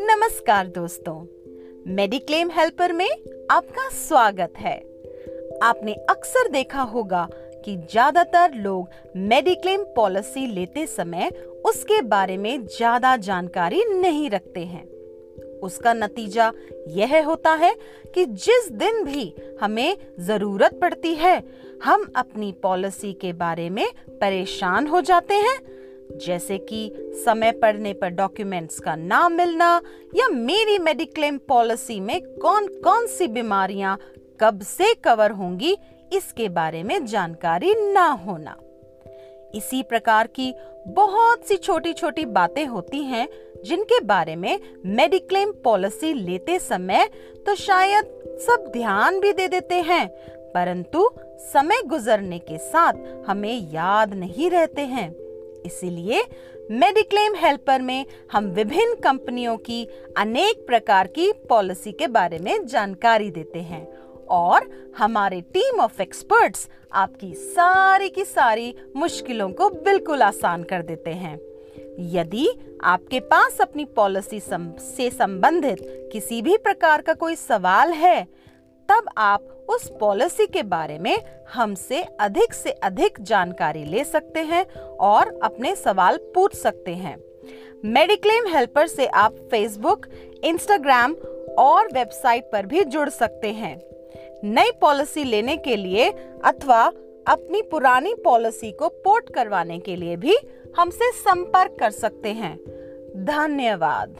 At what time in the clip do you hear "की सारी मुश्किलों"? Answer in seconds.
68.08-69.48